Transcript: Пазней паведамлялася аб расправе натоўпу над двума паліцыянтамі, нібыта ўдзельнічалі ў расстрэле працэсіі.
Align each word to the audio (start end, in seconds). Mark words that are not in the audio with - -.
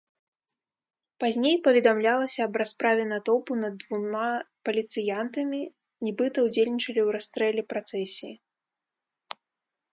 Пазней 1.23 1.57
паведамлялася 1.67 2.39
аб 2.49 2.53
расправе 2.61 3.03
натоўпу 3.11 3.53
над 3.65 3.73
двума 3.85 4.31
паліцыянтамі, 4.69 5.61
нібыта 6.09 6.37
ўдзельнічалі 6.49 7.01
ў 7.05 7.09
расстрэле 7.17 7.61
працэсіі. 7.75 8.35